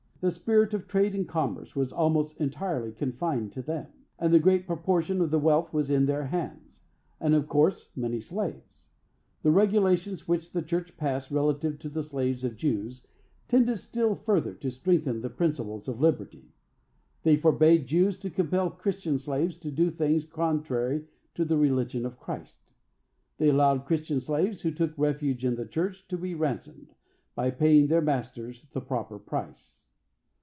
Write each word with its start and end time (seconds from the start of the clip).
The 0.23 0.29
spirit 0.29 0.75
of 0.75 0.85
trade 0.87 1.15
and 1.15 1.27
commerce 1.27 1.75
was 1.75 1.91
almost 1.91 2.39
entirely 2.39 2.91
confined 2.91 3.51
to 3.53 3.63
them, 3.63 3.87
and 4.19 4.31
the 4.31 4.37
great 4.37 4.67
proportion 4.67 5.19
of 5.19 5.31
the 5.31 5.39
wealth 5.39 5.73
was 5.73 5.89
in 5.89 6.05
their 6.05 6.25
hands, 6.27 6.81
and, 7.19 7.33
of 7.33 7.47
course, 7.47 7.89
many 7.95 8.19
slaves. 8.19 8.91
The 9.41 9.49
regulations 9.49 10.27
which 10.27 10.51
the 10.51 10.61
church 10.61 10.95
passed 10.95 11.31
relative 11.31 11.79
to 11.79 11.89
the 11.89 12.03
slaves 12.03 12.43
of 12.43 12.55
Jews 12.55 13.03
tended 13.47 13.79
still 13.79 14.13
further 14.13 14.53
to 14.53 14.69
strengthen 14.69 15.21
the 15.21 15.29
principles 15.31 15.87
of 15.87 15.99
liberty. 15.99 16.53
They 17.23 17.35
forbade 17.35 17.87
Jews 17.87 18.15
to 18.17 18.29
compel 18.29 18.69
Christian 18.69 19.17
slaves 19.17 19.57
to 19.57 19.71
do 19.71 19.89
things 19.89 20.23
contrary 20.23 21.07
to 21.33 21.43
the 21.43 21.57
religion 21.57 22.05
of 22.05 22.19
Christ. 22.19 22.73
They 23.39 23.49
allowed 23.49 23.85
Christian 23.85 24.19
slaves, 24.19 24.61
who 24.61 24.69
took 24.69 24.95
refuge 24.99 25.43
in 25.43 25.55
the 25.55 25.65
church, 25.65 26.07
to 26.09 26.17
be 26.19 26.35
ransomed, 26.35 26.93
by 27.33 27.49
paying 27.49 27.87
their 27.87 28.01
masters 28.01 28.67
the 28.71 28.81
proper 28.81 29.17
price. 29.17 29.85